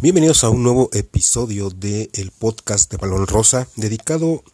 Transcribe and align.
Bienvenidos 0.00 0.44
a 0.44 0.50
un 0.50 0.62
nuevo 0.62 0.90
episodio 0.92 1.70
del 1.70 2.08
el 2.12 2.30
podcast 2.30 2.88
de 2.88 2.98
Balón 2.98 3.26
Rosa 3.26 3.66
dedicado 3.74 4.44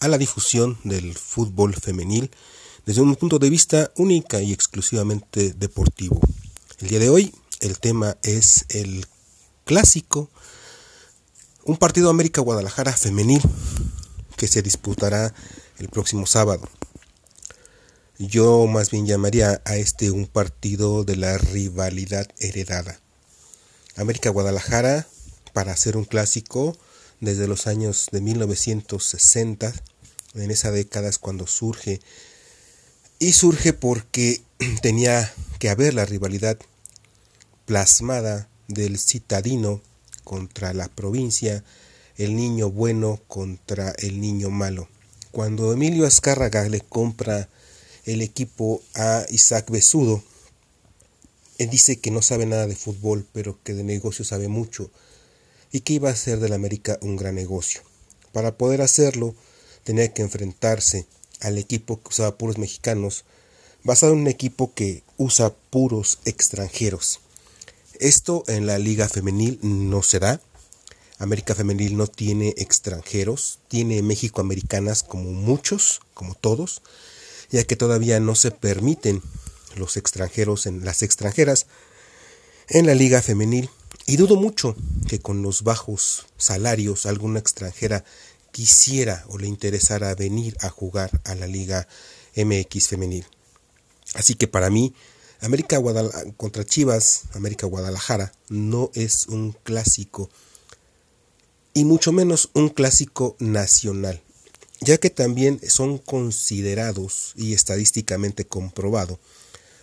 a 0.00 0.08
la 0.08 0.18
difusión 0.18 0.76
del 0.82 1.14
fútbol 1.14 1.76
femenil 1.76 2.32
desde 2.84 3.02
un 3.02 3.14
punto 3.14 3.38
de 3.38 3.48
vista 3.48 3.92
única 3.96 4.42
y 4.42 4.52
exclusivamente 4.52 5.52
deportivo. 5.52 6.20
El 6.80 6.88
día 6.88 6.98
de 6.98 7.10
hoy 7.10 7.32
el 7.60 7.78
tema 7.78 8.16
es 8.24 8.66
el 8.70 9.06
clásico, 9.64 10.30
un 11.62 11.76
partido 11.76 12.10
América 12.10 12.40
Guadalajara 12.40 12.92
femenil 12.92 13.42
que 14.36 14.48
se 14.48 14.62
disputará 14.62 15.32
el 15.78 15.88
próximo 15.90 16.26
sábado. 16.26 16.68
Yo 18.18 18.66
más 18.66 18.90
bien 18.90 19.06
llamaría 19.06 19.62
a 19.64 19.76
este 19.76 20.10
un 20.10 20.26
partido 20.26 21.04
de 21.04 21.14
la 21.14 21.38
rivalidad 21.38 22.26
heredada 22.40 23.00
América 23.98 24.30
Guadalajara 24.30 25.08
para 25.52 25.72
hacer 25.72 25.96
un 25.96 26.04
clásico 26.04 26.78
desde 27.20 27.48
los 27.48 27.66
años 27.66 28.08
de 28.12 28.20
1960. 28.20 29.72
En 30.34 30.50
esa 30.52 30.70
década 30.70 31.08
es 31.08 31.18
cuando 31.18 31.48
surge. 31.48 32.00
Y 33.18 33.32
surge 33.32 33.72
porque 33.72 34.40
tenía 34.82 35.32
que 35.58 35.68
haber 35.68 35.94
la 35.94 36.04
rivalidad 36.04 36.58
plasmada 37.66 38.48
del 38.68 39.00
citadino 39.00 39.82
contra 40.22 40.72
la 40.74 40.88
provincia, 40.88 41.64
el 42.16 42.36
niño 42.36 42.70
bueno 42.70 43.20
contra 43.26 43.90
el 43.98 44.20
niño 44.20 44.50
malo. 44.50 44.88
Cuando 45.32 45.72
Emilio 45.72 46.06
Azcárraga 46.06 46.68
le 46.68 46.82
compra 46.82 47.48
el 48.04 48.22
equipo 48.22 48.80
a 48.94 49.26
Isaac 49.28 49.70
Besudo, 49.70 50.22
él 51.58 51.70
dice 51.70 51.98
que 51.98 52.12
no 52.12 52.22
sabe 52.22 52.46
nada 52.46 52.66
de 52.66 52.76
fútbol, 52.76 53.26
pero 53.32 53.58
que 53.64 53.74
de 53.74 53.82
negocio 53.82 54.24
sabe 54.24 54.48
mucho 54.48 54.90
y 55.72 55.80
que 55.80 55.94
iba 55.94 56.08
a 56.08 56.12
hacer 56.12 56.38
del 56.38 56.52
América 56.52 56.98
un 57.02 57.16
gran 57.16 57.34
negocio. 57.34 57.82
Para 58.32 58.56
poder 58.56 58.80
hacerlo, 58.80 59.34
tenía 59.82 60.12
que 60.14 60.22
enfrentarse 60.22 61.06
al 61.40 61.58
equipo 61.58 62.00
que 62.00 62.08
usaba 62.08 62.38
puros 62.38 62.58
mexicanos, 62.58 63.24
basado 63.82 64.12
en 64.12 64.20
un 64.20 64.28
equipo 64.28 64.72
que 64.72 65.02
usa 65.16 65.54
puros 65.70 66.20
extranjeros. 66.24 67.20
Esto 67.98 68.44
en 68.46 68.66
la 68.66 68.78
liga 68.78 69.08
femenil 69.08 69.58
no 69.62 70.02
se 70.02 70.20
da. 70.20 70.40
América 71.18 71.56
femenil 71.56 71.96
no 71.96 72.06
tiene 72.06 72.54
extranjeros, 72.56 73.58
tiene 73.66 74.02
México 74.02 74.40
americanas 74.40 75.02
como 75.02 75.32
muchos, 75.32 76.00
como 76.14 76.36
todos, 76.36 76.82
ya 77.50 77.64
que 77.64 77.74
todavía 77.74 78.20
no 78.20 78.36
se 78.36 78.52
permiten 78.52 79.20
los 79.78 79.96
extranjeros 79.96 80.66
en 80.66 80.84
las 80.84 81.02
extranjeras 81.02 81.66
en 82.68 82.86
la 82.86 82.94
liga 82.94 83.22
femenil 83.22 83.70
y 84.06 84.16
dudo 84.16 84.36
mucho 84.36 84.76
que 85.08 85.20
con 85.20 85.42
los 85.42 85.62
bajos 85.62 86.26
salarios 86.36 87.06
alguna 87.06 87.38
extranjera 87.38 88.04
quisiera 88.52 89.24
o 89.28 89.38
le 89.38 89.46
interesara 89.46 90.14
venir 90.14 90.56
a 90.60 90.68
jugar 90.68 91.20
a 91.24 91.34
la 91.34 91.46
liga 91.46 91.88
MX 92.36 92.88
femenil. 92.88 93.26
Así 94.14 94.34
que 94.34 94.48
para 94.48 94.70
mí 94.70 94.94
América 95.40 95.80
contra 96.36 96.64
Chivas, 96.64 97.22
América 97.34 97.66
Guadalajara 97.66 98.32
no 98.48 98.90
es 98.94 99.26
un 99.28 99.52
clásico 99.52 100.30
y 101.74 101.84
mucho 101.84 102.12
menos 102.12 102.50
un 102.54 102.70
clásico 102.70 103.36
nacional, 103.38 104.20
ya 104.80 104.98
que 104.98 105.10
también 105.10 105.60
son 105.68 105.98
considerados 105.98 107.34
y 107.36 107.52
estadísticamente 107.52 108.46
comprobado 108.46 109.20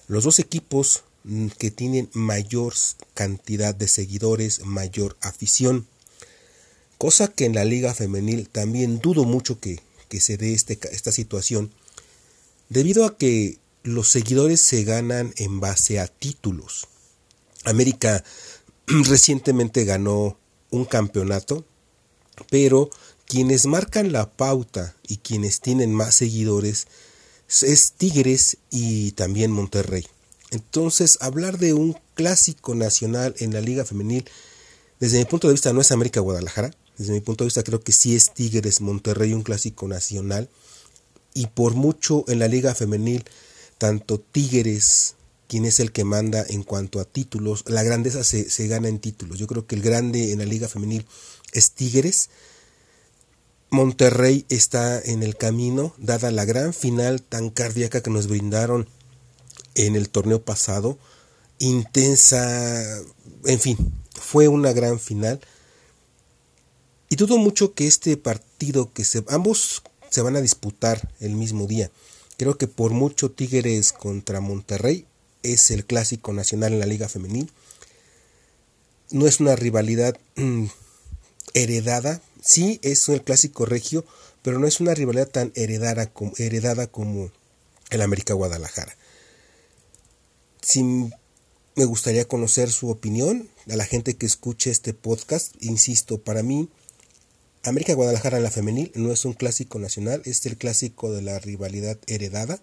los 0.07 0.23
dos 0.23 0.39
equipos 0.39 1.03
mm, 1.23 1.47
que 1.57 1.71
tienen 1.71 2.09
mayor 2.13 2.73
cantidad 3.13 3.73
de 3.73 3.87
seguidores, 3.87 4.65
mayor 4.65 5.17
afición. 5.21 5.87
Cosa 6.97 7.27
que 7.27 7.45
en 7.45 7.55
la 7.55 7.65
liga 7.65 7.93
femenil 7.93 8.47
también 8.49 8.99
dudo 8.99 9.25
mucho 9.25 9.59
que, 9.59 9.81
se 10.19 10.37
dé 10.37 10.53
este, 10.53 10.79
esta 10.93 11.11
situación, 11.11 11.73
debido 12.69 13.05
a 13.05 13.17
que 13.17 13.57
los 13.83 14.07
seguidores 14.07 14.61
se 14.61 14.85
ganan 14.85 15.33
en 15.35 15.59
base 15.59 15.99
a 15.99 16.07
títulos. 16.07 16.87
América 17.65 18.23
recientemente 18.87 19.83
ganó 19.83 20.37
un 20.71 20.85
campeonato, 20.85 21.65
pero 22.49 22.89
quienes 23.27 23.65
marcan 23.65 24.11
la 24.11 24.31
pauta 24.31 24.95
y 25.07 25.17
quienes 25.17 25.59
tienen 25.59 25.93
más 25.93 26.15
seguidores 26.15 26.87
es 27.47 27.93
Tigres 27.93 28.57
y 28.69 29.11
también 29.11 29.51
Monterrey. 29.51 30.05
Entonces, 30.51 31.17
hablar 31.21 31.57
de 31.57 31.73
un 31.73 31.97
clásico 32.13 32.75
nacional 32.75 33.35
en 33.39 33.53
la 33.53 33.61
Liga 33.61 33.85
Femenil, 33.85 34.25
desde 34.99 35.17
mi 35.17 35.25
punto 35.25 35.47
de 35.47 35.53
vista, 35.53 35.73
no 35.73 35.81
es 35.81 35.91
América 35.91 36.19
Guadalajara. 36.21 36.71
Desde 36.97 37.13
mi 37.13 37.19
punto 37.19 37.43
de 37.43 37.47
vista, 37.47 37.63
creo 37.63 37.81
que 37.81 37.91
sí 37.91 38.15
es 38.15 38.33
Tigres 38.33 38.79
Monterrey 38.79 39.33
un 39.33 39.43
clásico 39.43 39.87
nacional. 39.87 40.49
Y 41.33 41.47
por 41.47 41.73
mucho 41.73 42.23
en 42.29 42.39
la 42.39 42.47
Liga 42.47 42.73
Femenil, 42.73 43.25
tanto 43.77 44.19
Tigres, 44.19 45.15
quien 45.47 45.65
es 45.65 45.81
el 45.81 45.91
que 45.91 46.05
manda 46.05 46.45
en 46.47 46.63
cuanto 46.63 47.01
a 47.01 47.05
títulos, 47.05 47.65
la 47.67 47.83
grandeza 47.83 48.23
se, 48.23 48.49
se 48.49 48.67
gana 48.67 48.87
en 48.87 48.99
títulos. 48.99 49.37
Yo 49.37 49.47
creo 49.47 49.67
que 49.67 49.75
el 49.75 49.81
grande 49.81 50.31
en 50.31 50.39
la 50.39 50.45
Liga 50.45 50.69
Femenil 50.69 51.05
es 51.51 51.71
Tigres 51.71 52.29
Monterrey 53.75 54.45
está 54.47 55.01
en 55.01 55.21
el 55.21 55.35
camino, 55.35 55.93
dada 55.97 56.31
la 56.31 56.45
gran 56.45 56.73
final 56.73 57.21
tan 57.21 57.49
cardíaca 57.49 58.01
que 58.01 58.09
nos 58.09 58.27
brindaron 58.27 58.87
en 59.75 59.97
el 59.97 60.07
torneo 60.07 60.41
pasado, 60.41 60.97
intensa, 61.59 63.01
en 63.43 63.59
fin, 63.59 63.77
fue 64.13 64.47
una 64.47 64.71
gran 64.71 64.97
final. 64.97 65.41
Y 67.09 67.17
dudo 67.17 67.37
mucho 67.37 67.73
que 67.73 67.85
este 67.85 68.15
partido, 68.15 68.93
que 68.93 69.03
se, 69.03 69.25
ambos 69.27 69.83
se 70.09 70.21
van 70.21 70.37
a 70.37 70.41
disputar 70.41 71.11
el 71.19 71.31
mismo 71.31 71.67
día. 71.67 71.91
Creo 72.37 72.57
que 72.57 72.69
por 72.69 72.91
mucho 72.91 73.29
Tigres 73.29 73.91
contra 73.91 74.39
Monterrey 74.39 75.05
es 75.43 75.69
el 75.69 75.85
clásico 75.85 76.31
nacional 76.31 76.71
en 76.71 76.79
la 76.79 76.85
Liga 76.85 77.09
Femenil. 77.09 77.51
No 79.11 79.27
es 79.27 79.41
una 79.41 79.57
rivalidad 79.57 80.17
mm, 80.37 80.67
heredada, 81.53 82.21
Sí, 82.45 82.79
es 82.83 83.09
el 83.09 83.23
clásico 83.23 83.65
regio, 83.65 84.05
pero 84.43 84.59
no 84.59 84.67
es 84.67 84.79
una 84.79 84.93
rivalidad 84.93 85.27
tan 85.27 85.51
heredada 85.55 86.13
como, 86.13 86.31
heredada 86.37 86.85
como 86.85 87.31
el 87.89 88.01
América 88.03 88.35
Guadalajara. 88.35 88.95
Si 90.61 90.83
me 90.83 91.85
gustaría 91.85 92.27
conocer 92.27 92.71
su 92.71 92.91
opinión 92.91 93.49
a 93.67 93.75
la 93.75 93.85
gente 93.85 94.13
que 94.13 94.27
escuche 94.27 94.69
este 94.69 94.93
podcast. 94.93 95.55
Insisto, 95.59 96.21
para 96.21 96.43
mí, 96.43 96.69
América 97.63 97.95
Guadalajara 97.95 98.37
en 98.37 98.43
la 98.43 98.51
femenil 98.51 98.91
no 98.93 99.11
es 99.11 99.25
un 99.25 99.33
clásico 99.33 99.79
nacional, 99.79 100.21
es 100.25 100.45
el 100.45 100.55
clásico 100.55 101.11
de 101.11 101.23
la 101.23 101.39
rivalidad 101.39 101.97
heredada. 102.05 102.61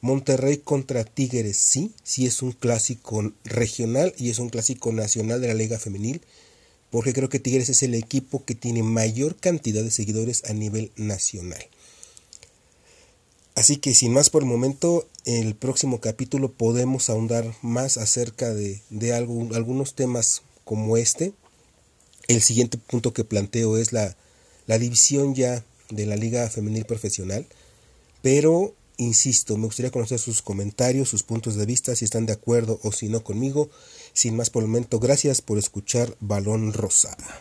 Monterrey 0.00 0.56
contra 0.56 1.04
Tigres 1.04 1.58
sí, 1.58 1.92
sí 2.02 2.24
es 2.24 2.40
un 2.40 2.52
clásico 2.52 3.30
regional 3.44 4.14
y 4.16 4.30
es 4.30 4.38
un 4.38 4.48
clásico 4.48 4.90
nacional 4.90 5.42
de 5.42 5.48
la 5.48 5.54
Liga 5.54 5.78
Femenil 5.78 6.22
porque 6.90 7.12
creo 7.12 7.28
que 7.28 7.38
Tigres 7.38 7.68
es 7.68 7.82
el 7.82 7.94
equipo 7.94 8.44
que 8.44 8.54
tiene 8.54 8.82
mayor 8.82 9.36
cantidad 9.36 9.82
de 9.82 9.90
seguidores 9.90 10.42
a 10.44 10.52
nivel 10.52 10.90
nacional. 10.96 11.64
Así 13.54 13.76
que 13.76 13.94
sin 13.94 14.12
más 14.12 14.30
por 14.30 14.42
el 14.42 14.48
momento, 14.48 15.06
el 15.24 15.54
próximo 15.54 16.00
capítulo 16.00 16.50
podemos 16.50 17.10
ahondar 17.10 17.54
más 17.62 17.96
acerca 17.96 18.54
de, 18.54 18.80
algunos 19.12 19.94
temas 19.94 20.42
como 20.64 20.96
este. 20.96 21.32
El 22.28 22.42
siguiente 22.42 22.78
punto 22.78 23.12
que 23.12 23.24
planteo 23.24 23.76
es 23.76 23.92
la, 23.92 24.16
la 24.66 24.78
división 24.78 25.34
ya 25.34 25.64
de 25.90 26.06
la 26.06 26.16
Liga 26.16 26.48
Femenil 26.48 26.84
Profesional, 26.84 27.46
pero 28.22 28.74
Insisto, 29.00 29.56
me 29.56 29.64
gustaría 29.64 29.90
conocer 29.90 30.18
sus 30.18 30.42
comentarios, 30.42 31.08
sus 31.08 31.22
puntos 31.22 31.54
de 31.54 31.64
vista, 31.64 31.96
si 31.96 32.04
están 32.04 32.26
de 32.26 32.34
acuerdo 32.34 32.78
o 32.82 32.92
si 32.92 33.08
no 33.08 33.24
conmigo. 33.24 33.70
Sin 34.12 34.36
más 34.36 34.50
por 34.50 34.62
el 34.62 34.68
momento, 34.68 35.00
gracias 35.00 35.40
por 35.40 35.56
escuchar 35.56 36.14
Balón 36.20 36.74
Rosada. 36.74 37.40